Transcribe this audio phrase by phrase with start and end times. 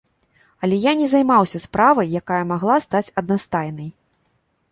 [0.67, 3.89] Але я не займаўся справай, якая магла стаць аднастайнай.